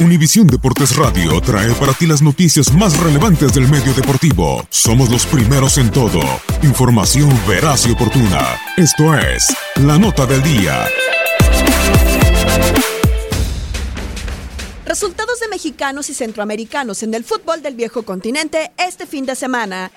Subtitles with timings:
[0.00, 4.66] Univisión Deportes Radio trae para ti las noticias más relevantes del medio deportivo.
[4.70, 6.22] Somos los primeros en todo.
[6.62, 8.58] Información veraz y oportuna.
[8.78, 10.86] Esto es La Nota del Día.
[14.86, 19.92] Resultados de mexicanos y centroamericanos en el fútbol del viejo continente este fin de semana.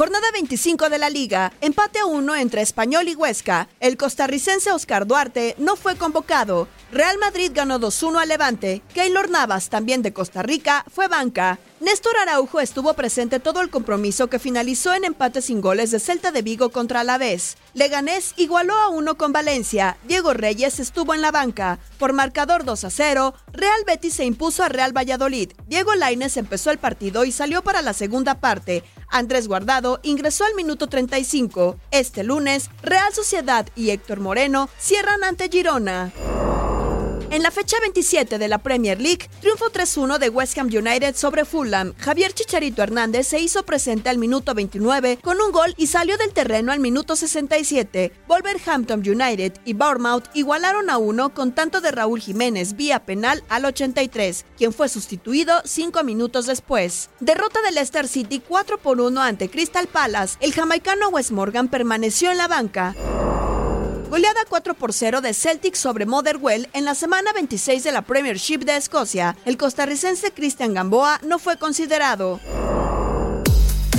[0.00, 3.68] Jornada 25 de la liga, empate a uno entre Español y Huesca.
[3.80, 6.68] El costarricense Oscar Duarte no fue convocado.
[6.90, 8.80] Real Madrid ganó 2-1 al Levante.
[8.94, 11.58] Keylor Navas, también de Costa Rica, fue banca.
[11.80, 16.30] Néstor Araujo estuvo presente todo el compromiso que finalizó en empate sin goles de Celta
[16.30, 17.56] de Vigo contra Alavés.
[17.72, 19.96] Leganés igualó a uno con Valencia.
[20.04, 21.78] Diego Reyes estuvo en la banca.
[21.98, 25.52] Por marcador 2 a 0, Real Betis se impuso a Real Valladolid.
[25.68, 28.84] Diego Lainez empezó el partido y salió para la segunda parte.
[29.08, 31.78] Andrés Guardado ingresó al minuto 35.
[31.92, 36.12] Este lunes, Real Sociedad y Héctor Moreno cierran ante Girona.
[37.30, 41.44] En la fecha 27 de la Premier League, triunfo 3-1 de West Ham United sobre
[41.44, 41.94] Fulham.
[41.96, 46.32] Javier Chicharito Hernández se hizo presente al minuto 29 con un gol y salió del
[46.32, 48.12] terreno al minuto 67.
[48.26, 53.64] Wolverhampton United y Bournemouth igualaron a uno con tanto de Raúl Jiménez vía penal al
[53.64, 57.10] 83, quien fue sustituido cinco minutos después.
[57.20, 60.36] Derrota del Leicester City 4 por 1 ante Crystal Palace.
[60.40, 62.96] El jamaicano Wes Morgan permaneció en la banca.
[64.10, 68.64] Goleada 4 por 0 de Celtic sobre Motherwell en la semana 26 de la Premiership
[68.64, 69.36] de Escocia.
[69.44, 72.40] El costarricense Cristian Gamboa no fue considerado.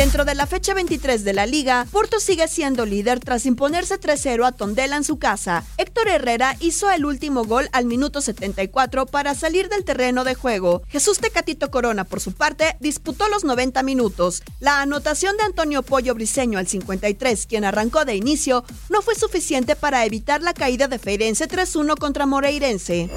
[0.02, 4.48] Dentro de la fecha 23 de la liga, Porto sigue siendo líder tras imponerse 3-0
[4.48, 5.64] a Tondela en su casa.
[5.78, 10.82] Héctor Herrera hizo el último gol al minuto 74 para salir del terreno de juego.
[10.88, 14.42] Jesús Tecatito Corona, por su parte, disputó los 90 minutos.
[14.60, 19.76] La anotación de Antonio Pollo Briseño al 53, quien arrancó de inicio, no fue suficiente
[19.76, 23.08] para evitar la caída de Feirense 3-1 contra Moreirense.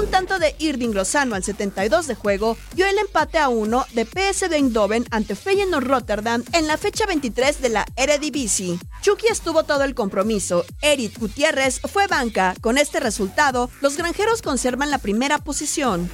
[0.00, 4.06] Un tanto de Irving Lozano al 72 de juego dio el empate a uno de
[4.06, 8.78] PSV Eindhoven ante Feyenoord Rotterdam en la fecha 23 de la Eredivisie.
[9.02, 10.64] Chucky estuvo todo el compromiso.
[10.80, 12.54] Eric Gutiérrez fue banca.
[12.62, 16.08] Con este resultado, los granjeros conservan la primera posición.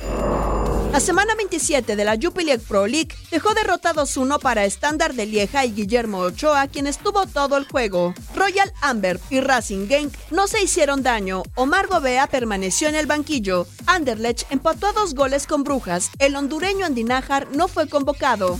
[0.96, 5.66] La semana 27 de la Jupiler Pro League dejó derrota 2-1 para Standard de Lieja
[5.66, 8.14] y Guillermo Ochoa, quien estuvo todo el juego.
[8.34, 11.42] Royal Amber y Racing Genk no se hicieron daño.
[11.54, 13.66] Omar Gobea permaneció en el banquillo.
[13.84, 16.10] Anderlecht empató a dos goles con Brujas.
[16.18, 18.58] El hondureño Andinajar no fue convocado.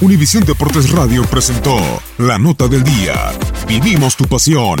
[0.00, 1.76] Univisión Deportes Radio presentó
[2.16, 3.32] la nota del día.
[3.68, 4.80] Vivimos tu pasión.